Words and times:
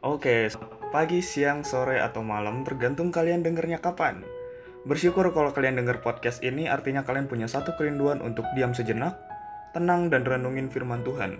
Oke, 0.00 0.48
pagi, 0.96 1.20
siang, 1.20 1.60
sore, 1.60 2.00
atau 2.00 2.24
malam 2.24 2.64
tergantung 2.64 3.12
kalian 3.12 3.44
dengernya 3.44 3.84
kapan. 3.84 4.24
Bersyukur 4.88 5.28
kalau 5.36 5.52
kalian 5.52 5.76
denger 5.76 6.00
podcast 6.00 6.40
ini 6.40 6.72
artinya 6.72 7.04
kalian 7.04 7.28
punya 7.28 7.44
satu 7.44 7.76
kerinduan 7.76 8.24
untuk 8.24 8.48
diam 8.56 8.72
sejenak, 8.72 9.20
tenang 9.76 10.08
dan 10.08 10.24
renungin 10.24 10.72
firman 10.72 11.04
Tuhan. 11.04 11.36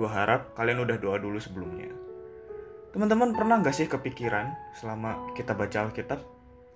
Gue 0.00 0.08
harap 0.08 0.56
kalian 0.56 0.80
udah 0.80 0.96
doa 0.96 1.20
dulu 1.20 1.36
sebelumnya. 1.36 1.92
Teman-teman 2.96 3.36
pernah 3.36 3.60
gak 3.60 3.76
sih 3.76 3.84
kepikiran 3.84 4.48
selama 4.80 5.36
kita 5.36 5.52
baca 5.52 5.84
Alkitab, 5.84 6.24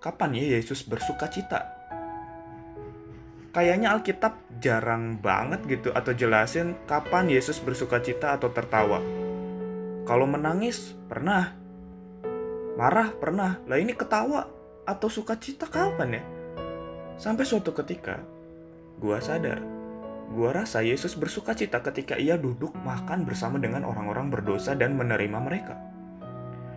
kapan 0.04 0.36
ya 0.36 0.60
Yesus 0.60 0.84
bersuka 0.84 1.32
cita? 1.32 1.72
Kayaknya 3.56 3.96
Alkitab 3.96 4.60
jarang 4.60 5.16
banget 5.24 5.64
gitu 5.72 5.88
atau 5.88 6.12
jelasin 6.12 6.76
kapan 6.84 7.32
Yesus 7.32 7.64
bersuka 7.64 8.04
cita 8.04 8.36
atau 8.36 8.52
tertawa. 8.52 9.23
Kalau 10.04 10.28
menangis, 10.28 10.92
pernah. 11.08 11.56
Marah, 12.76 13.16
pernah. 13.16 13.56
Lah 13.64 13.80
ini 13.80 13.96
ketawa 13.96 14.44
atau 14.84 15.08
sukacita 15.08 15.64
kapan 15.64 16.20
ya? 16.20 16.22
Sampai 17.16 17.48
suatu 17.48 17.72
ketika, 17.72 18.20
gua 19.00 19.16
sadar. 19.24 19.64
Gua 20.28 20.52
rasa 20.52 20.84
Yesus 20.84 21.16
bersukacita 21.16 21.80
ketika 21.80 22.20
ia 22.20 22.36
duduk 22.36 22.76
makan 22.84 23.24
bersama 23.24 23.56
dengan 23.56 23.88
orang-orang 23.88 24.28
berdosa 24.28 24.76
dan 24.76 24.92
menerima 24.92 25.40
mereka. 25.40 25.80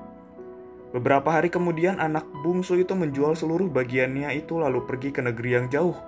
Beberapa 0.94 1.26
hari 1.34 1.50
kemudian 1.50 1.98
anak 1.98 2.22
bungsu 2.46 2.78
itu 2.78 2.94
menjual 2.94 3.34
seluruh 3.34 3.66
bagiannya 3.66 4.30
itu 4.38 4.62
lalu 4.62 4.86
pergi 4.86 5.10
ke 5.10 5.26
negeri 5.26 5.58
yang 5.58 5.66
jauh. 5.66 5.98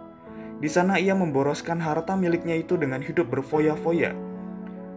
Di 0.63 0.71
sana 0.71 1.03
ia 1.03 1.11
memboroskan 1.11 1.83
harta 1.83 2.15
miliknya 2.15 2.55
itu 2.55 2.79
dengan 2.79 3.03
hidup 3.03 3.27
berfoya-foya. 3.27 4.15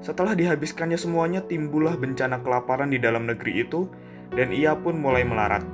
Setelah 0.05 0.37
dihabiskannya 0.37 0.93
semuanya 0.93 1.41
timbullah 1.41 1.97
bencana 1.97 2.37
kelaparan 2.45 2.93
di 2.93 3.01
dalam 3.01 3.25
negeri 3.25 3.65
itu 3.65 3.89
dan 4.29 4.53
ia 4.53 4.77
pun 4.77 4.93
mulai 4.93 5.25
melarat. 5.25 5.65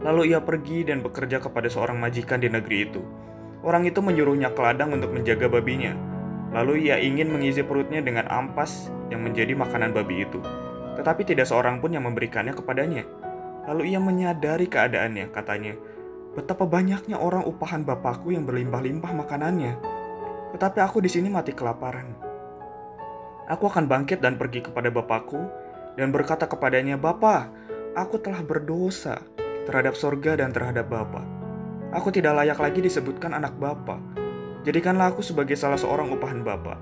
Lalu 0.00 0.32
ia 0.32 0.40
pergi 0.40 0.88
dan 0.88 1.04
bekerja 1.04 1.44
kepada 1.44 1.68
seorang 1.68 2.00
majikan 2.00 2.40
di 2.40 2.48
negeri 2.48 2.88
itu. 2.88 3.04
Orang 3.60 3.84
itu 3.84 4.00
menyuruhnya 4.00 4.56
ke 4.56 4.64
ladang 4.64 4.96
untuk 4.96 5.12
menjaga 5.12 5.44
babinya. 5.52 5.92
Lalu 6.56 6.88
ia 6.88 6.96
ingin 6.96 7.28
mengisi 7.28 7.60
perutnya 7.60 8.00
dengan 8.00 8.32
ampas 8.32 8.88
yang 9.12 9.20
menjadi 9.20 9.52
makanan 9.52 9.92
babi 9.92 10.24
itu 10.24 10.40
tetapi 11.00 11.24
tidak 11.24 11.48
seorang 11.48 11.80
pun 11.80 11.96
yang 11.96 12.04
memberikannya 12.04 12.52
kepadanya. 12.52 13.08
Lalu 13.64 13.96
ia 13.96 14.00
menyadari 14.04 14.68
keadaannya, 14.68 15.32
katanya, 15.32 15.72
betapa 16.36 16.68
banyaknya 16.68 17.16
orang 17.16 17.40
upahan 17.48 17.88
bapakku 17.88 18.36
yang 18.36 18.44
berlimpah-limpah 18.44 19.08
makanannya. 19.16 19.80
Tetapi 20.52 20.78
aku 20.84 21.00
di 21.00 21.08
sini 21.08 21.32
mati 21.32 21.56
kelaparan. 21.56 22.12
Aku 23.48 23.64
akan 23.64 23.88
bangkit 23.88 24.20
dan 24.20 24.36
pergi 24.36 24.60
kepada 24.60 24.92
bapakku 24.92 25.40
dan 25.96 26.12
berkata 26.12 26.44
kepadanya, 26.44 27.00
Bapa, 27.00 27.48
aku 27.96 28.20
telah 28.20 28.44
berdosa 28.44 29.24
terhadap 29.64 29.96
sorga 29.96 30.36
dan 30.36 30.52
terhadap 30.52 30.84
Bapa. 30.92 31.24
Aku 31.96 32.12
tidak 32.12 32.36
layak 32.44 32.60
lagi 32.60 32.84
disebutkan 32.84 33.32
anak 33.32 33.56
Bapa. 33.56 33.96
Jadikanlah 34.68 35.16
aku 35.16 35.24
sebagai 35.24 35.56
salah 35.56 35.80
seorang 35.80 36.12
upahan 36.12 36.44
Bapa. 36.44 36.76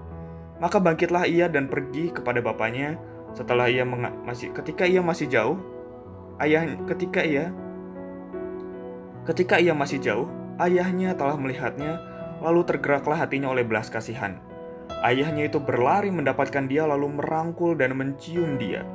Maka 0.59 0.83
bangkitlah 0.83 1.31
ia 1.31 1.47
dan 1.47 1.71
pergi 1.71 2.11
kepada 2.11 2.43
bapaknya, 2.43 2.99
setelah 3.37 3.69
ia 3.69 3.85
masih 3.85 4.51
ketika 4.57 4.89
ia 4.89 5.05
masih 5.05 5.29
jauh, 5.29 5.59
ayah 6.41 6.65
ketika 6.89 7.21
ia 7.23 7.53
ketika 9.29 9.61
ia 9.61 9.77
masih 9.77 10.01
jauh, 10.01 10.29
ayahnya 10.57 11.13
telah 11.13 11.37
melihatnya, 11.37 12.01
lalu 12.41 12.65
tergeraklah 12.65 13.21
hatinya 13.21 13.53
oleh 13.53 13.61
belas 13.61 13.93
kasihan. 13.93 14.41
Ayahnya 15.05 15.47
itu 15.47 15.61
berlari 15.61 16.09
mendapatkan 16.09 16.65
dia 16.65 16.89
lalu 16.89 17.13
merangkul 17.21 17.77
dan 17.77 17.93
mencium 17.93 18.57
dia. 18.57 18.89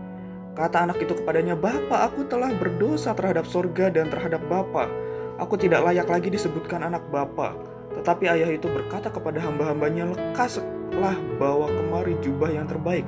Kata 0.57 0.89
anak 0.89 1.01
itu 1.01 1.13
kepadanya, 1.13 1.53
Bapak, 1.53 2.13
aku 2.13 2.25
telah 2.25 2.49
berdosa 2.53 3.13
terhadap 3.13 3.45
sorga 3.45 3.93
dan 3.93 4.09
terhadap 4.09 4.41
Bapak. 4.49 4.89
Aku 5.37 5.57
tidak 5.57 5.85
layak 5.85 6.09
lagi 6.09 6.29
disebutkan 6.33 6.81
anak 6.81 7.05
Bapak. 7.13 7.57
Tetapi 7.93 8.25
ayah 8.25 8.49
itu 8.53 8.65
berkata 8.69 9.09
kepada 9.13 9.37
hamba-hambanya, 9.41 10.13
lekaslah 10.13 11.17
bawa 11.37 11.69
kemari 11.69 12.17
jubah 12.21 12.49
yang 12.53 12.65
terbaik 12.65 13.05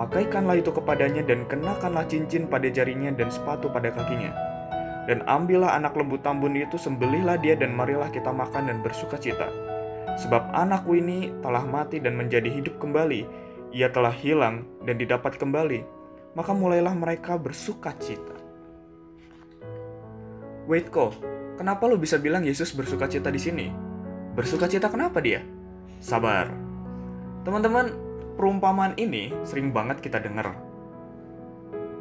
Pakaikanlah 0.00 0.64
itu 0.64 0.72
kepadanya 0.72 1.20
dan 1.20 1.44
kenakanlah 1.44 2.08
cincin 2.08 2.48
pada 2.48 2.72
jarinya 2.72 3.12
dan 3.12 3.28
sepatu 3.28 3.68
pada 3.68 3.92
kakinya. 3.92 4.32
Dan 5.04 5.20
ambillah 5.28 5.76
anak 5.76 5.92
lembu 5.92 6.16
tambun 6.16 6.56
itu, 6.56 6.80
sembelihlah 6.80 7.36
dia 7.36 7.52
dan 7.52 7.76
marilah 7.76 8.08
kita 8.08 8.32
makan 8.32 8.72
dan 8.72 8.80
bersuka 8.80 9.20
cita. 9.20 9.52
Sebab 10.16 10.56
anakku 10.56 10.96
ini 10.96 11.28
telah 11.44 11.68
mati 11.68 12.00
dan 12.00 12.16
menjadi 12.16 12.48
hidup 12.48 12.80
kembali. 12.80 13.28
Ia 13.76 13.92
telah 13.92 14.16
hilang 14.16 14.64
dan 14.88 14.96
didapat 14.96 15.36
kembali. 15.36 15.84
Maka 16.32 16.56
mulailah 16.56 16.96
mereka 16.96 17.36
bersuka 17.36 17.92
cita. 18.00 18.40
Wait 20.64 20.88
kok, 20.88 21.12
kenapa 21.60 21.84
lu 21.84 22.00
bisa 22.00 22.16
bilang 22.16 22.48
Yesus 22.48 22.72
bersuka 22.72 23.04
cita 23.04 23.28
di 23.28 23.36
sini? 23.36 23.68
Bersuka 24.32 24.64
cita 24.64 24.88
kenapa 24.88 25.20
dia? 25.20 25.44
Sabar. 26.00 26.48
Teman-teman, 27.44 28.09
perumpamaan 28.40 28.96
ini 28.96 29.36
sering 29.44 29.68
banget 29.68 30.00
kita 30.00 30.16
dengar. 30.16 30.56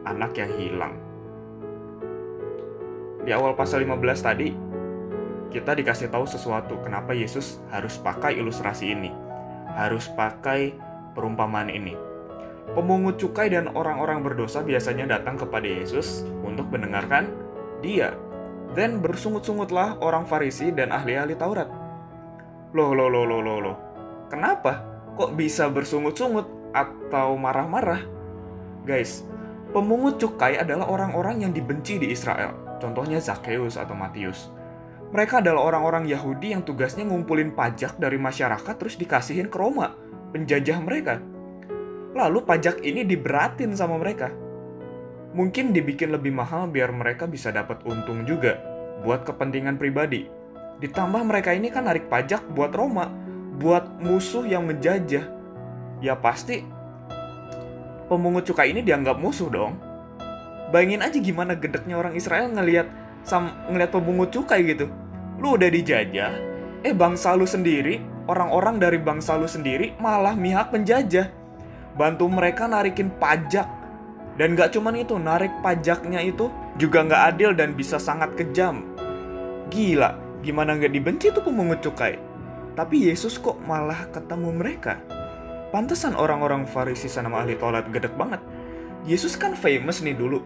Anak 0.08 0.40
yang 0.40 0.48
hilang. 0.56 0.96
Di 3.28 3.36
awal 3.36 3.60
pasal 3.60 3.84
15 3.84 4.24
tadi, 4.24 4.56
kita 5.52 5.76
dikasih 5.76 6.08
tahu 6.08 6.24
sesuatu 6.24 6.80
kenapa 6.80 7.12
Yesus 7.12 7.60
harus 7.76 8.00
pakai 8.00 8.40
ilustrasi 8.40 8.88
ini. 8.88 9.12
Harus 9.76 10.08
pakai 10.16 10.72
perumpamaan 11.12 11.68
ini. 11.68 12.00
Pemungut 12.72 13.20
cukai 13.20 13.52
dan 13.52 13.76
orang-orang 13.76 14.24
berdosa 14.24 14.64
biasanya 14.64 15.20
datang 15.20 15.36
kepada 15.36 15.68
Yesus 15.68 16.24
untuk 16.48 16.72
mendengarkan 16.72 17.28
dia. 17.84 18.16
Dan 18.80 19.04
bersungut-sungutlah 19.04 20.00
orang 20.00 20.24
Farisi 20.24 20.72
dan 20.72 20.96
ahli-ahli 20.96 21.36
Taurat. 21.36 21.68
Loh, 22.72 22.96
loh, 22.96 23.12
loh, 23.12 23.28
loh, 23.28 23.44
loh, 23.44 23.60
loh. 23.60 23.78
Kenapa? 24.32 24.89
Kok 25.20 25.36
bisa 25.36 25.68
bersungut-sungut 25.68 26.48
atau 26.72 27.36
marah-marah? 27.36 28.08
Guys, 28.88 29.28
pemungut 29.76 30.16
cukai 30.16 30.56
adalah 30.56 30.88
orang-orang 30.88 31.44
yang 31.44 31.52
dibenci 31.52 32.00
di 32.00 32.16
Israel. 32.16 32.56
Contohnya 32.80 33.20
Zakheus 33.20 33.76
atau 33.76 33.92
Matius. 33.92 34.48
Mereka 35.12 35.44
adalah 35.44 35.68
orang-orang 35.68 36.08
Yahudi 36.08 36.56
yang 36.56 36.64
tugasnya 36.64 37.04
ngumpulin 37.04 37.52
pajak 37.52 38.00
dari 38.00 38.16
masyarakat 38.16 38.72
terus 38.80 38.96
dikasihin 38.96 39.52
ke 39.52 39.60
Roma, 39.60 39.92
penjajah 40.32 40.80
mereka. 40.80 41.20
Lalu 42.16 42.40
pajak 42.48 42.80
ini 42.88 43.04
diberatin 43.04 43.76
sama 43.76 44.00
mereka. 44.00 44.32
Mungkin 45.36 45.76
dibikin 45.76 46.16
lebih 46.16 46.32
mahal 46.32 46.72
biar 46.72 46.96
mereka 46.96 47.28
bisa 47.28 47.52
dapat 47.52 47.84
untung 47.84 48.24
juga 48.24 48.56
buat 49.04 49.28
kepentingan 49.28 49.76
pribadi. 49.76 50.32
Ditambah 50.80 51.28
mereka 51.28 51.52
ini 51.52 51.68
kan 51.68 51.92
narik 51.92 52.08
pajak 52.08 52.40
buat 52.56 52.72
Roma, 52.72 53.12
buat 53.60 54.00
musuh 54.00 54.48
yang 54.48 54.64
menjajah, 54.64 55.28
ya 56.00 56.16
pasti 56.16 56.64
pemungut 58.08 58.48
cukai 58.48 58.72
ini 58.72 58.80
dianggap 58.80 59.20
musuh 59.20 59.52
dong. 59.52 59.76
Bayangin 60.72 61.04
aja 61.04 61.18
gimana 61.20 61.60
gedeknya 61.60 62.00
orang 62.00 62.16
Israel 62.16 62.48
ngelihat 62.56 62.88
sam 63.28 63.52
ngelihat 63.68 63.92
pemungut 63.92 64.32
cukai 64.32 64.64
gitu. 64.64 64.88
Lu 65.44 65.60
udah 65.60 65.68
dijajah, 65.68 66.32
eh 66.88 66.96
bangsa 66.96 67.36
lu 67.36 67.44
sendiri, 67.44 68.00
orang-orang 68.32 68.80
dari 68.80 68.96
bangsa 68.96 69.36
lu 69.36 69.48
sendiri 69.48 69.92
malah 70.00 70.40
mihak 70.40 70.72
penjajah. 70.72 71.28
Bantu 72.00 72.32
mereka 72.32 72.64
narikin 72.64 73.12
pajak. 73.20 73.68
Dan 74.40 74.56
gak 74.56 74.72
cuman 74.72 74.96
itu, 74.96 75.20
narik 75.20 75.52
pajaknya 75.60 76.24
itu 76.24 76.48
juga 76.80 77.04
gak 77.04 77.36
adil 77.36 77.52
dan 77.52 77.76
bisa 77.76 78.00
sangat 78.00 78.40
kejam. 78.40 78.88
Gila, 79.68 80.16
gimana 80.40 80.80
gak 80.80 80.96
dibenci 80.96 81.28
tuh 81.36 81.44
pemungut 81.44 81.84
cukai? 81.84 82.29
Tapi 82.80 83.12
Yesus 83.12 83.36
kok 83.36 83.60
malah 83.68 84.08
ketemu 84.16 84.56
mereka? 84.56 85.04
Pantesan 85.76 86.16
orang-orang 86.16 86.64
Farisi 86.64 87.12
sana 87.12 87.28
ahli 87.28 87.60
toilet 87.60 87.92
gedek 87.92 88.16
banget. 88.16 88.40
Yesus 89.04 89.36
kan 89.36 89.52
famous 89.52 90.00
nih 90.00 90.16
dulu. 90.16 90.40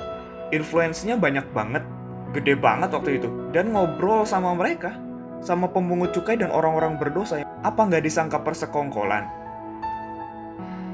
Influence-nya 0.50 1.14
banyak 1.14 1.46
banget. 1.54 1.86
Gede 2.34 2.58
banget 2.58 2.90
waktu 2.90 3.22
itu. 3.22 3.30
Dan 3.54 3.78
ngobrol 3.78 4.26
sama 4.26 4.58
mereka. 4.58 4.98
sama 5.44 5.68
pemungut 5.68 6.16
cukai 6.16 6.40
dan 6.40 6.56
orang-orang 6.56 6.96
berdosa, 6.96 7.44
apa 7.44 7.82
nggak 7.84 8.08
disangka 8.08 8.40
persekongkolan? 8.40 9.28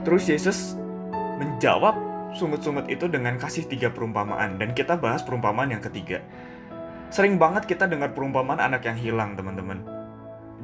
Terus 0.02 0.26
Yesus 0.26 0.74
menjawab 1.38 1.94
sungut-sungut 2.34 2.90
itu 2.90 3.06
dengan 3.06 3.38
kasih 3.38 3.70
tiga 3.70 3.94
perumpamaan 3.94 4.58
dan 4.58 4.74
kita 4.74 4.98
bahas 4.98 5.22
perumpamaan 5.22 5.70
yang 5.70 5.86
ketiga. 5.86 6.26
Sering 7.14 7.38
banget 7.38 7.70
kita 7.70 7.86
dengar 7.86 8.10
perumpamaan 8.18 8.58
anak 8.58 8.90
yang 8.90 8.98
hilang, 8.98 9.38
teman-teman. 9.38 9.86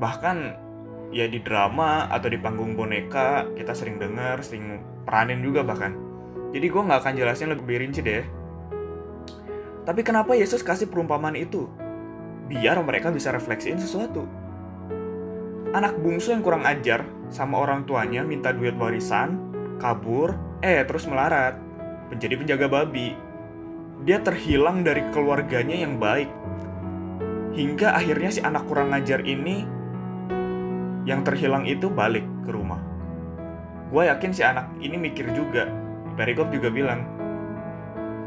Bahkan 0.02 0.65
ya 1.14 1.26
di 1.30 1.42
drama 1.42 2.10
atau 2.10 2.28
di 2.32 2.40
panggung 2.40 2.74
boneka 2.74 3.50
kita 3.54 3.74
sering 3.76 4.02
dengar, 4.02 4.42
sering 4.42 4.82
peranin 5.06 5.44
juga 5.46 5.62
bahkan. 5.62 5.94
Jadi 6.56 6.66
gue 6.72 6.82
nggak 6.82 7.00
akan 7.04 7.14
jelasin 7.20 7.52
lebih 7.52 7.84
rinci 7.84 8.00
deh. 8.00 8.26
Tapi 9.86 10.02
kenapa 10.02 10.34
Yesus 10.34 10.66
kasih 10.66 10.90
perumpamaan 10.90 11.38
itu? 11.38 11.70
Biar 12.50 12.80
mereka 12.82 13.14
bisa 13.14 13.30
refleksiin 13.30 13.78
sesuatu. 13.78 14.26
Anak 15.76 16.00
bungsu 16.00 16.32
yang 16.32 16.42
kurang 16.42 16.64
ajar 16.64 17.04
sama 17.28 17.60
orang 17.60 17.84
tuanya 17.84 18.24
minta 18.24 18.56
duit 18.56 18.74
warisan, 18.80 19.38
kabur, 19.78 20.34
eh 20.64 20.82
terus 20.88 21.06
melarat, 21.06 21.60
menjadi 22.10 22.40
penjaga 22.40 22.68
babi. 22.72 23.14
Dia 24.08 24.24
terhilang 24.24 24.82
dari 24.88 25.04
keluarganya 25.12 25.76
yang 25.76 26.00
baik. 26.00 26.32
Hingga 27.56 27.96
akhirnya 27.96 28.30
si 28.32 28.40
anak 28.40 28.68
kurang 28.68 28.96
ajar 28.96 29.24
ini 29.24 29.75
yang 31.06 31.22
terhilang 31.22 31.64
itu 31.70 31.88
balik 31.88 32.26
ke 32.44 32.50
rumah. 32.52 32.82
Gue 33.94 34.10
yakin 34.10 34.34
si 34.34 34.42
anak 34.42 34.74
ini 34.82 34.98
mikir 34.98 35.30
juga. 35.38 35.70
Perikop 36.18 36.50
juga 36.50 36.74
bilang, 36.74 37.06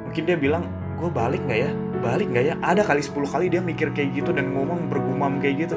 mungkin 0.06 0.22
dia 0.22 0.38
bilang, 0.38 0.64
gue 0.96 1.10
balik 1.10 1.42
nggak 1.44 1.60
ya? 1.60 1.70
Balik 1.98 2.30
nggak 2.30 2.44
ya 2.46 2.54
ada 2.62 2.86
kali 2.86 3.02
10 3.02 3.26
kali 3.26 3.46
dia 3.50 3.58
mikir 3.58 3.90
kayak 3.90 4.14
gitu 4.14 4.30
dan 4.30 4.54
ngomong 4.54 4.86
bergumam 4.86 5.42
kayak 5.42 5.66
gitu. 5.66 5.76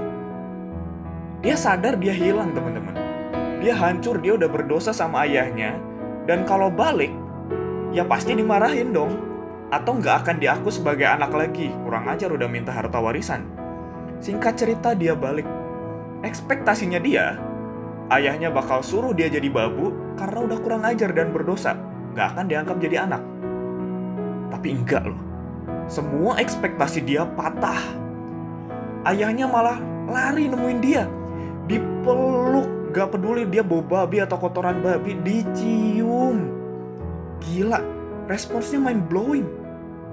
Dia 1.42 1.58
sadar 1.58 1.98
dia 1.98 2.14
hilang 2.14 2.54
teman-teman. 2.54 2.94
Dia 3.66 3.74
hancur 3.74 4.22
dia 4.22 4.38
udah 4.38 4.46
berdosa 4.46 4.94
sama 4.94 5.26
ayahnya. 5.26 5.82
Dan 6.30 6.46
kalau 6.46 6.70
balik 6.70 7.10
ya 7.90 8.06
pasti 8.06 8.38
dimarahin 8.38 8.94
dong. 8.94 9.18
Atau 9.72 9.98
nggak 9.98 10.28
akan 10.28 10.36
diaku 10.38 10.70
sebagai 10.70 11.08
anak 11.10 11.34
lagi. 11.34 11.74
Kurang 11.82 12.06
ajar 12.12 12.30
udah 12.30 12.46
minta 12.46 12.70
harta 12.70 13.02
warisan. 13.02 13.48
Singkat 14.22 14.54
cerita 14.54 14.94
dia 14.94 15.18
balik 15.18 15.61
ekspektasinya 16.22 17.00
dia 17.02 17.38
ayahnya 18.14 18.54
bakal 18.54 18.86
suruh 18.86 19.14
dia 19.14 19.28
jadi 19.30 19.48
babu 19.50 19.94
karena 20.20 20.40
udah 20.46 20.58
kurang 20.62 20.84
ajar 20.86 21.12
dan 21.16 21.34
berdosa 21.34 21.78
nggak 22.14 22.28
akan 22.36 22.46
dianggap 22.50 22.78
jadi 22.78 23.08
anak 23.08 23.24
tapi 24.52 24.78
enggak 24.78 25.08
loh. 25.08 25.18
Semua 25.88 26.38
ekspektasi 26.38 27.02
dia 27.02 27.24
patah. 27.24 27.82
Ayahnya 29.08 29.50
malah 29.50 29.82
lari 30.06 30.46
nemuin 30.52 30.80
dia. 30.84 31.10
Dipeluk, 31.66 32.94
gak 32.94 33.16
peduli 33.16 33.48
dia 33.48 33.66
bau 33.66 33.82
babi 33.82 34.22
atau 34.22 34.38
kotoran 34.38 34.84
babi, 34.84 35.18
dicium. 35.24 36.52
Gila, 37.42 37.82
responsnya 38.30 38.78
main 38.78 39.02
blowing. 39.02 39.48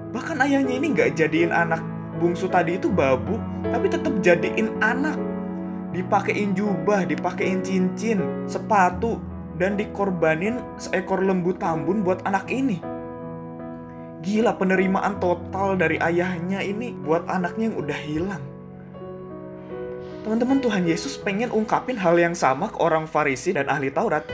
Bahkan 0.09 0.41
ayahnya 0.41 0.73
ini 0.81 0.97
gak 0.97 1.13
jadiin 1.19 1.53
anak 1.53 1.83
bungsu 2.17 2.49
tadi 2.49 2.81
itu 2.81 2.89
babu, 2.89 3.37
tapi 3.69 3.91
tetap 3.91 4.17
jadiin 4.25 4.73
anak. 4.81 5.13
Dipakein 5.89 6.53
jubah, 6.53 7.05
dipakein 7.05 7.65
cincin, 7.65 8.45
sepatu, 8.45 9.17
dan 9.57 9.73
dikorbanin 9.75 10.61
seekor 10.77 11.25
lembu 11.25 11.51
tambun 11.57 12.05
buat 12.05 12.21
anak 12.23 12.47
ini 12.47 12.99
Gila 14.19 14.59
penerimaan 14.59 15.15
total 15.23 15.79
dari 15.79 15.95
ayahnya 15.95 16.59
ini 16.59 16.91
buat 16.91 17.23
anaknya 17.31 17.71
yang 17.71 17.77
udah 17.79 17.99
hilang. 18.03 18.43
Teman-teman 20.27 20.59
Tuhan 20.59 20.83
Yesus 20.83 21.15
pengen 21.15 21.55
ungkapin 21.55 21.95
hal 21.95 22.19
yang 22.19 22.35
sama 22.35 22.67
ke 22.67 22.83
orang 22.83 23.07
Farisi 23.07 23.55
dan 23.55 23.71
ahli 23.71 23.87
Taurat. 23.87 24.27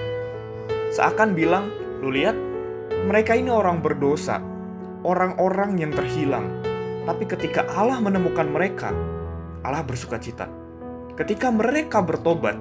Seakan 0.90 1.38
bilang, 1.38 1.70
lu 2.02 2.10
lihat, 2.10 2.34
mereka 3.06 3.38
ini 3.38 3.54
orang 3.54 3.86
berdosa, 3.86 4.42
orang-orang 5.06 5.78
yang 5.78 5.94
terhilang. 5.94 6.50
Tapi 7.06 7.30
ketika 7.30 7.70
Allah 7.70 8.02
menemukan 8.02 8.50
mereka, 8.50 8.90
Allah 9.62 9.86
bersuka 9.86 10.18
cita. 10.18 10.50
Ketika 11.16 11.48
mereka 11.52 12.04
bertobat, 12.04 12.60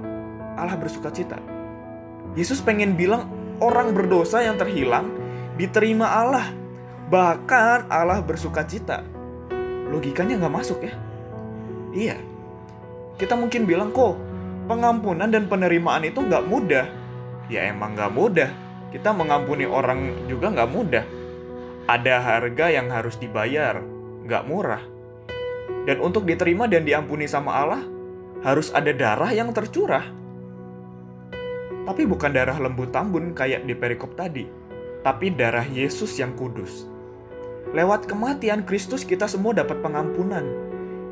Allah 0.55 0.79
bersuka 0.79 1.11
cita. 1.11 1.39
Yesus 2.39 2.63
pengen 2.63 2.95
bilang 2.95 3.31
orang 3.59 3.95
berdosa 3.95 4.43
yang 4.43 4.59
terhilang 4.59 5.11
diterima 5.59 6.11
Allah 6.11 6.65
Bahkan 7.05 7.93
Allah 7.93 8.25
bersuka 8.25 8.65
cita. 8.65 9.05
Logikanya 9.93 10.41
nggak 10.41 10.55
masuk 10.55 10.79
ya? 10.89 10.95
Iya. 11.93 12.17
Kita 13.21 13.37
mungkin 13.37 13.69
bilang 13.69 13.93
kok 13.93 14.17
pengampunan 14.65 15.29
dan 15.29 15.45
penerimaan 15.47 16.09
itu 16.09 16.25
nggak 16.25 16.49
mudah. 16.49 16.89
Ya 17.53 17.69
emang 17.69 17.93
nggak 17.93 18.13
mudah. 18.13 18.51
Kita 18.89 19.13
mengampuni 19.13 19.69
orang 19.69 20.27
juga 20.27 20.49
nggak 20.49 20.71
mudah. 20.73 21.05
Ada 21.85 22.25
harga 22.25 22.73
yang 22.73 22.89
harus 22.89 23.21
dibayar, 23.21 23.85
nggak 24.25 24.43
murah. 24.49 24.81
Dan 25.85 26.01
untuk 26.01 26.25
diterima 26.25 26.65
dan 26.65 26.89
diampuni 26.89 27.29
sama 27.29 27.53
Allah, 27.53 27.85
harus 28.45 28.69
ada 28.77 28.93
darah 28.93 29.33
yang 29.33 29.51
tercurah. 29.57 30.05
Tapi 31.89 32.05
bukan 32.05 32.31
darah 32.33 32.61
lembu 32.61 32.85
tambun 32.93 33.33
kayak 33.33 33.65
di 33.65 33.73
perikop 33.73 34.13
tadi, 34.15 34.45
tapi 35.01 35.33
darah 35.33 35.65
Yesus 35.65 36.21
yang 36.21 36.37
kudus. 36.37 36.85
Lewat 37.73 38.05
kematian 38.05 38.63
Kristus 38.69 39.03
kita 39.03 39.25
semua 39.27 39.57
dapat 39.57 39.81
pengampunan. 39.81 40.45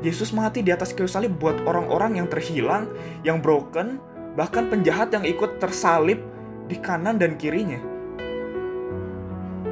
Yesus 0.05 0.29
mati 0.29 0.61
di 0.61 0.69
atas 0.69 0.93
kayu 0.93 1.09
salib 1.09 1.35
buat 1.41 1.57
orang-orang 1.65 2.21
yang 2.21 2.27
terhilang, 2.29 2.87
yang 3.25 3.41
broken, 3.41 3.97
bahkan 4.37 4.69
penjahat 4.69 5.09
yang 5.09 5.25
ikut 5.25 5.57
tersalib 5.57 6.21
di 6.69 6.77
kanan 6.77 7.17
dan 7.17 7.35
kirinya. 7.35 7.81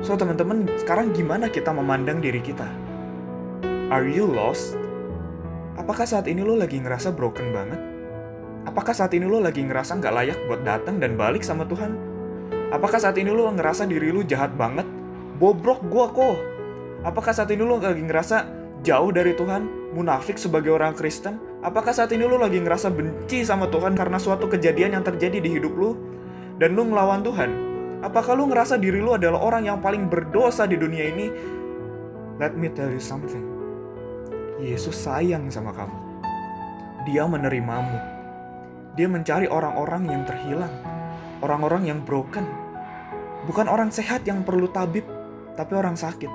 So 0.01 0.17
teman-teman, 0.17 0.65
sekarang 0.81 1.13
gimana 1.13 1.45
kita 1.45 1.69
memandang 1.69 2.25
diri 2.25 2.41
kita? 2.41 2.65
Are 3.93 4.07
you 4.09 4.25
lost? 4.25 4.80
Apakah 5.79 6.03
saat 6.03 6.27
ini 6.27 6.43
lo 6.43 6.59
lagi 6.59 6.79
ngerasa 6.79 7.15
broken 7.15 7.51
banget? 7.55 7.79
Apakah 8.67 8.91
saat 8.91 9.15
ini 9.15 9.25
lo 9.27 9.39
lagi 9.39 9.63
ngerasa 9.63 9.97
nggak 9.97 10.13
layak 10.13 10.39
buat 10.49 10.61
datang 10.67 10.99
dan 10.99 11.15
balik 11.15 11.41
sama 11.45 11.63
Tuhan? 11.63 11.95
Apakah 12.71 12.99
saat 12.99 13.15
ini 13.19 13.31
lo 13.31 13.47
ngerasa 13.51 13.87
diri 13.87 14.11
lo 14.11 14.23
jahat 14.23 14.55
banget? 14.55 14.85
Bobrok 15.41 15.81
gua 15.89 16.13
kok, 16.13 16.37
Apakah 17.01 17.33
saat 17.33 17.49
ini 17.49 17.65
lo 17.65 17.81
lagi 17.81 17.97
ngerasa 17.97 18.45
jauh 18.85 19.09
dari 19.09 19.33
Tuhan, 19.33 19.93
munafik 19.97 20.37
sebagai 20.37 20.69
orang 20.69 20.93
Kristen? 20.93 21.41
Apakah 21.65 21.97
saat 21.97 22.13
ini 22.13 22.29
lo 22.29 22.37
lagi 22.37 22.61
ngerasa 22.61 22.93
benci 22.93 23.41
sama 23.41 23.65
Tuhan 23.73 23.97
karena 23.97 24.21
suatu 24.21 24.45
kejadian 24.45 24.93
yang 24.93 25.01
terjadi 25.01 25.41
di 25.41 25.49
hidup 25.49 25.73
lo 25.73 25.97
dan 26.61 26.77
lo 26.77 26.85
ngelawan 26.85 27.25
Tuhan? 27.25 27.49
Apakah 28.05 28.37
lo 28.37 28.45
ngerasa 28.45 28.77
diri 28.77 29.01
lo 29.01 29.17
adalah 29.17 29.41
orang 29.41 29.65
yang 29.65 29.81
paling 29.81 30.13
berdosa 30.13 30.69
di 30.69 30.77
dunia 30.77 31.09
ini? 31.09 31.33
Let 32.37 32.53
me 32.53 32.69
tell 32.69 32.93
you 32.93 33.01
something. 33.01 33.50
Yesus 34.61 34.93
sayang 34.93 35.49
sama 35.49 35.73
kamu. 35.73 35.97
Dia 37.09 37.25
menerimamu. 37.25 37.97
Dia 38.93 39.09
mencari 39.09 39.49
orang-orang 39.49 40.05
yang 40.05 40.23
terhilang, 40.29 40.73
orang-orang 41.41 41.89
yang 41.89 41.99
broken. 42.05 42.45
Bukan 43.49 43.65
orang 43.65 43.89
sehat 43.89 44.21
yang 44.29 44.45
perlu 44.45 44.69
tabib, 44.69 45.01
tapi 45.57 45.73
orang 45.73 45.97
sakit. 45.97 46.29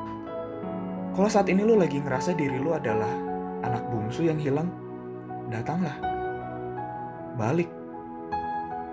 Kalau 1.15 1.31
saat 1.31 1.47
ini 1.47 1.63
lo 1.63 1.79
lagi 1.79 2.03
ngerasa 2.03 2.35
diri 2.35 2.59
lo 2.59 2.75
adalah 2.75 3.09
anak 3.63 3.87
bungsu 3.95 4.27
yang 4.27 4.43
hilang, 4.43 4.75
datanglah. 5.47 5.95
Balik. 7.39 7.71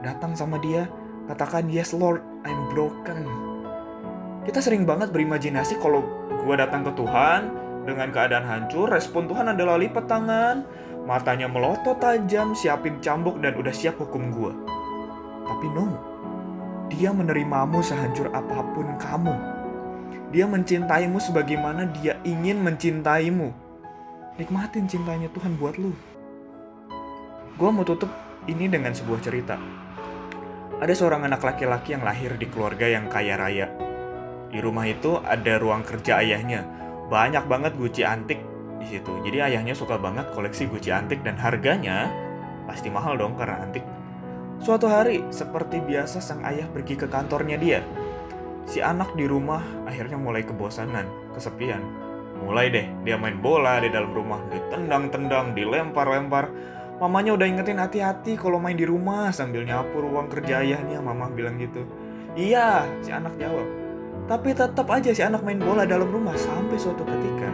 Datang 0.06 0.38
sama 0.38 0.62
dia, 0.62 0.86
katakan, 1.26 1.72
Yes 1.72 1.96
Lord, 1.96 2.22
I'm 2.46 2.70
broken. 2.76 3.26
Kita 4.44 4.60
sering 4.60 4.84
banget 4.84 5.10
berimajinasi 5.16 5.80
kalau 5.80 6.04
gue 6.44 6.56
datang 6.60 6.84
ke 6.84 6.92
Tuhan 7.00 7.63
dengan 7.84 8.10
keadaan 8.10 8.48
hancur, 8.48 8.88
respon 8.88 9.28
Tuhan 9.28 9.52
adalah 9.52 9.76
lipat 9.76 10.08
tangan, 10.08 10.64
matanya 11.04 11.52
melotot 11.52 12.00
tajam, 12.00 12.56
siapin 12.56 13.04
cambuk 13.04 13.40
dan 13.44 13.56
udah 13.60 13.72
siap 13.76 14.00
hukum 14.00 14.32
gue. 14.32 14.54
Tapi 15.44 15.68
no, 15.72 15.88
dia 16.88 17.12
menerimamu 17.12 17.84
sehancur 17.84 18.32
apa 18.32 18.64
pun 18.72 18.88
kamu 19.00 19.64
dia 20.34 20.50
mencintaimu 20.50 21.22
sebagaimana 21.22 21.86
dia 21.94 22.18
ingin 22.26 22.58
mencintaimu. 22.66 23.54
Nikmatin 24.42 24.90
cintanya 24.90 25.30
Tuhan 25.30 25.62
buat 25.62 25.78
lu. 25.78 25.94
Gue 27.54 27.70
mau 27.70 27.86
tutup 27.86 28.10
ini 28.50 28.66
dengan 28.66 28.98
sebuah 28.98 29.22
cerita. 29.22 29.62
Ada 30.82 30.90
seorang 30.98 31.30
anak 31.30 31.46
laki-laki 31.46 31.94
yang 31.94 32.02
lahir 32.02 32.34
di 32.34 32.50
keluarga 32.50 32.90
yang 32.90 33.06
kaya 33.14 33.38
raya. 33.38 33.70
Di 34.50 34.58
rumah 34.58 34.90
itu 34.90 35.22
ada 35.22 35.62
ruang 35.62 35.86
kerja 35.86 36.18
ayahnya. 36.18 36.66
Banyak 37.14 37.46
banget 37.46 37.78
guci 37.78 38.02
antik 38.02 38.42
di 38.82 38.90
situ. 38.90 39.14
Jadi 39.22 39.38
ayahnya 39.54 39.78
suka 39.78 40.02
banget 40.02 40.34
koleksi 40.34 40.66
guci 40.66 40.90
antik 40.90 41.22
dan 41.22 41.38
harganya 41.38 42.10
pasti 42.66 42.90
mahal 42.90 43.22
dong 43.22 43.38
karena 43.38 43.62
antik. 43.62 43.86
Suatu 44.58 44.90
hari, 44.90 45.22
seperti 45.30 45.78
biasa 45.78 46.18
sang 46.18 46.42
ayah 46.48 46.66
pergi 46.74 46.98
ke 46.98 47.06
kantornya 47.06 47.60
dia 47.60 47.84
Si 48.64 48.80
anak 48.80 49.14
di 49.20 49.28
rumah 49.28 49.60
akhirnya 49.84 50.16
mulai 50.16 50.48
kebosanan, 50.48 51.06
kesepian. 51.36 51.84
Mulai 52.44 52.72
deh, 52.72 52.88
dia 53.04 53.16
main 53.20 53.40
bola 53.40 53.80
di 53.80 53.92
dalam 53.92 54.12
rumah, 54.12 54.40
ditendang-tendang, 54.50 55.52
dilempar-lempar. 55.56 56.50
Mamanya 57.00 57.36
udah 57.36 57.48
ingetin 57.48 57.80
hati-hati 57.80 58.40
kalau 58.40 58.60
main 58.64 58.80
di 58.80 58.88
rumah 58.88 59.32
sambil 59.36 59.68
nyapu 59.68 60.00
ruang 60.00 60.32
kerja 60.32 60.64
ayahnya, 60.64 61.04
mama 61.04 61.28
bilang 61.32 61.60
gitu. 61.60 61.84
Iya, 62.40 62.88
si 63.04 63.12
anak 63.12 63.36
jawab. 63.36 63.83
Tapi 64.24 64.56
tetap 64.56 64.88
aja 64.88 65.12
si 65.12 65.20
anak 65.20 65.44
main 65.44 65.60
bola 65.60 65.84
dalam 65.84 66.08
rumah 66.08 66.36
sampai 66.40 66.80
suatu 66.80 67.04
ketika 67.04 67.52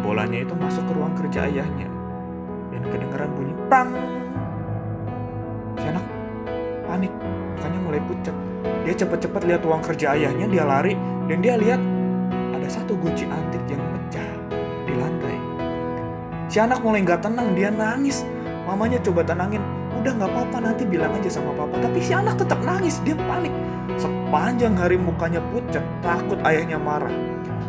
bolanya 0.00 0.42
itu 0.42 0.54
masuk 0.56 0.82
ke 0.88 0.92
ruang 0.96 1.14
kerja 1.14 1.46
ayahnya 1.46 1.88
dan 2.72 2.82
kedengaran 2.88 3.30
bunyi 3.36 3.54
tang. 3.68 3.92
Si 5.76 5.86
anak 5.86 6.04
panik, 6.88 7.12
makanya 7.56 7.80
mulai 7.84 8.00
pucat. 8.08 8.36
Dia 8.82 8.94
cepat-cepat 8.96 9.42
lihat 9.46 9.62
ruang 9.62 9.84
kerja 9.84 10.16
ayahnya, 10.16 10.48
dia 10.48 10.64
lari 10.64 10.96
dan 11.28 11.38
dia 11.44 11.54
lihat 11.60 11.80
ada 12.56 12.68
satu 12.72 12.96
guci 12.96 13.28
antik 13.28 13.62
yang 13.68 13.80
pecah 13.92 14.28
di 14.88 14.94
lantai. 14.96 15.36
Si 16.48 16.58
anak 16.58 16.80
mulai 16.80 17.04
nggak 17.04 17.22
tenang, 17.22 17.52
dia 17.52 17.68
nangis. 17.68 18.24
Mamanya 18.64 19.02
coba 19.04 19.26
tenangin, 19.26 19.60
udah 20.02 20.18
nggak 20.18 20.30
apa-apa 20.34 20.58
nanti 20.58 20.82
bilang 20.82 21.14
aja 21.14 21.30
sama 21.30 21.54
papa. 21.54 21.78
Tapi 21.78 22.02
si 22.02 22.10
anak 22.10 22.34
tetap 22.42 22.58
nangis, 22.66 22.98
dia 23.06 23.14
panik. 23.14 23.54
Sepanjang 23.94 24.74
hari 24.74 24.98
mukanya 24.98 25.38
pucat, 25.54 25.86
takut 26.02 26.42
ayahnya 26.42 26.74
marah. 26.74 27.14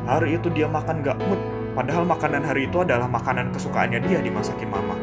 Hari 0.09 0.41
itu 0.41 0.49
dia 0.49 0.65
makan 0.65 1.05
gak 1.05 1.21
mood, 1.29 1.37
padahal 1.77 2.03
makanan 2.09 2.41
hari 2.41 2.65
itu 2.65 2.81
adalah 2.81 3.05
makanan 3.05 3.53
kesukaannya 3.53 4.01
dia 4.03 4.17
dimasakin 4.19 4.65
mama. 4.65 4.97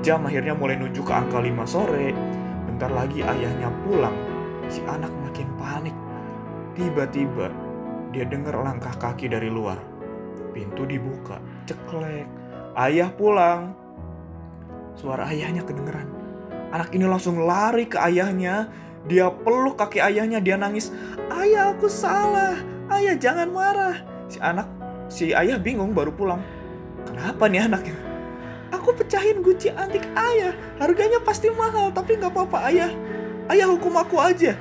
Jam 0.00 0.24
akhirnya 0.24 0.56
mulai 0.56 0.80
nunjuk 0.80 1.04
ke 1.04 1.12
angka 1.12 1.38
5 1.38 1.68
sore. 1.68 2.16
Bentar 2.64 2.90
lagi 2.96 3.20
ayahnya 3.20 3.68
pulang. 3.84 4.16
Si 4.72 4.80
anak 4.88 5.12
makin 5.28 5.48
panik. 5.60 5.96
Tiba-tiba 6.72 7.52
dia 8.10 8.24
dengar 8.24 8.56
langkah 8.56 8.94
kaki 8.96 9.28
dari 9.28 9.52
luar. 9.52 9.76
Pintu 10.56 10.88
dibuka, 10.88 11.42
ceklek. 11.68 12.24
Ayah 12.72 13.12
pulang. 13.12 13.76
Suara 14.96 15.28
ayahnya 15.30 15.62
kedengeran. 15.62 16.17
Anak 16.68 16.92
ini 16.92 17.08
langsung 17.08 17.40
lari 17.48 17.88
ke 17.88 17.96
ayahnya. 17.96 18.68
Dia 19.08 19.32
peluk 19.32 19.80
kaki 19.80 20.04
ayahnya, 20.04 20.42
dia 20.42 20.60
nangis. 20.60 20.92
Ayah 21.32 21.72
aku 21.72 21.88
salah, 21.88 22.60
ayah 22.92 23.16
jangan 23.16 23.48
marah. 23.48 23.96
Si 24.28 24.36
anak, 24.36 24.68
si 25.08 25.32
ayah 25.32 25.56
bingung 25.56 25.96
baru 25.96 26.12
pulang. 26.12 26.44
Kenapa 27.08 27.48
nih 27.48 27.64
anaknya? 27.64 27.96
Aku 28.68 28.92
pecahin 28.92 29.40
guci 29.40 29.72
antik 29.72 30.04
ayah. 30.12 30.52
Harganya 30.76 31.24
pasti 31.24 31.48
mahal, 31.48 31.88
tapi 31.88 32.20
nggak 32.20 32.36
apa-apa 32.36 32.58
ayah. 32.68 32.92
Ayah 33.48 33.72
hukum 33.72 33.96
aku 33.96 34.20
aja. 34.20 34.52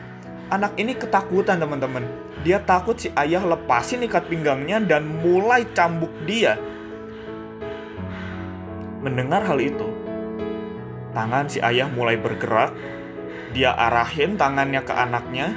Anak 0.47 0.79
ini 0.79 0.95
ketakutan 0.95 1.59
teman-teman. 1.59 2.07
Dia 2.47 2.63
takut 2.63 2.95
si 2.95 3.11
ayah 3.19 3.43
lepasin 3.43 4.07
ikat 4.07 4.31
pinggangnya 4.31 4.79
dan 4.79 5.03
mulai 5.03 5.67
cambuk 5.75 6.11
dia. 6.23 6.55
Mendengar 9.03 9.43
hal 9.43 9.59
itu, 9.59 9.91
tangan 11.17 11.49
si 11.49 11.57
ayah 11.65 11.89
mulai 11.89 12.13
bergerak. 12.13 12.77
Dia 13.57 13.73
arahin 13.73 14.37
tangannya 14.37 14.85
ke 14.85 14.93
anaknya. 14.93 15.49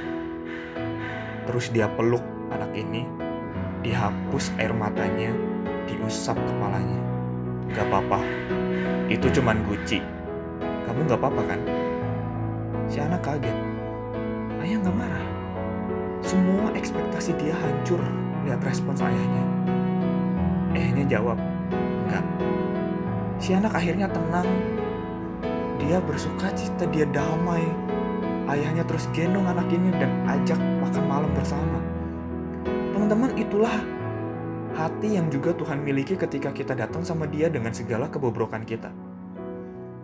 Terus 1.45 1.69
dia 1.69 1.85
peluk 1.85 2.25
anak 2.49 2.73
ini. 2.73 3.05
Dihapus 3.85 4.57
air 4.57 4.73
matanya, 4.73 5.29
diusap 5.85 6.33
kepalanya. 6.33 6.97
Gak 7.77 7.85
apa-apa, 7.93 8.19
itu 9.05 9.29
cuman 9.37 9.61
guci. 9.69 10.01
Kamu 10.89 11.05
gak 11.05 11.21
apa-apa 11.21 11.41
kan? 11.45 11.59
Si 12.89 12.97
anak 12.97 13.21
kaget. 13.21 13.57
Ayah 14.65 14.81
gak 14.81 14.97
marah. 14.97 15.25
Semua 16.25 16.73
ekspektasi 16.73 17.37
dia 17.37 17.53
hancur 17.53 18.01
lihat 18.49 18.61
respons 18.65 19.01
ayahnya. 19.01 19.45
Ayahnya 20.73 21.05
jawab, 21.17 21.37
enggak. 22.09 22.25
Si 23.37 23.53
anak 23.53 23.73
akhirnya 23.77 24.09
tenang. 24.09 24.49
Dia 25.81 25.97
bersuka 25.97 26.53
cita, 26.53 26.85
dia 26.93 27.09
damai. 27.09 27.65
Ayahnya 28.45 28.85
terus 28.85 29.09
gendong 29.15 29.49
anak 29.49 29.65
ini 29.73 29.89
dan 29.97 30.11
ajak 30.29 30.59
makan 30.83 31.05
malam 31.09 31.31
bersama. 31.33 31.79
Teman-teman, 32.93 33.33
itulah 33.33 33.73
hati 34.77 35.17
yang 35.17 35.27
juga 35.33 35.57
Tuhan 35.57 35.81
miliki 35.81 36.13
ketika 36.13 36.53
kita 36.53 36.77
datang 36.77 37.01
sama 37.01 37.25
dia 37.25 37.49
dengan 37.49 37.73
segala 37.73 38.07
kebobrokan 38.07 38.61
kita. 38.61 38.93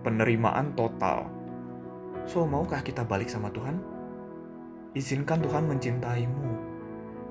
Penerimaan 0.01 0.73
total. 0.73 1.29
So, 2.25 2.43
maukah 2.43 2.81
kita 2.81 3.05
balik 3.05 3.29
sama 3.29 3.53
Tuhan? 3.53 3.77
Izinkan 4.97 5.45
Tuhan 5.45 5.69
mencintaimu. 5.69 6.49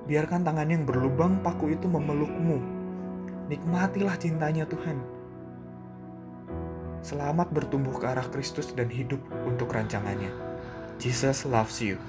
Biarkan 0.07 0.47
tangan 0.47 0.71
yang 0.71 0.87
berlubang 0.87 1.43
paku 1.43 1.75
itu 1.75 1.91
memelukmu. 1.91 2.63
Nikmatilah 3.51 4.15
cintanya 4.23 4.63
Tuhan. 4.71 5.16
Selamat 7.07 7.55
bertumbuh 7.55 8.03
ke 8.03 8.11
arah 8.11 8.27
Kristus 8.27 8.75
dan 8.75 8.91
hidup 8.91 9.23
untuk 9.47 9.71
rancangannya. 9.71 10.35
Jesus 10.99 11.47
loves 11.47 11.79
you. 11.79 12.03